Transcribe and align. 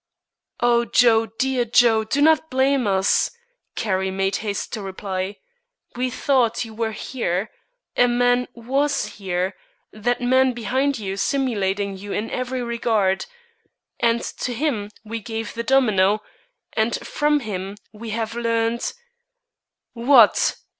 "O 0.61 0.83
Joe, 0.83 1.27
dear 1.27 1.63
Joe, 1.63 2.03
do 2.03 2.23
not 2.23 2.49
blame 2.49 2.87
us!" 2.87 3.29
Carrie 3.75 4.09
made 4.09 4.37
haste 4.37 4.73
to 4.73 4.81
reply. 4.81 5.35
"We 5.95 6.09
thought 6.09 6.65
you 6.65 6.73
were 6.73 6.91
here. 6.93 7.51
A 7.95 8.07
man 8.07 8.47
was 8.55 9.05
here, 9.19 9.55
that 9.93 10.19
man 10.19 10.53
behind 10.53 10.97
you, 10.97 11.17
simulating 11.17 11.97
you 11.97 12.13
in 12.13 12.31
every 12.31 12.63
regard, 12.63 13.27
and 13.99 14.23
to 14.23 14.55
him 14.55 14.89
we 15.05 15.19
gave 15.19 15.53
the 15.53 15.61
domino, 15.61 16.23
and 16.73 16.95
from 17.07 17.41
him 17.41 17.77
we 17.93 18.09
have 18.09 18.33
learned" 18.33 18.91
"What?" 19.93 20.55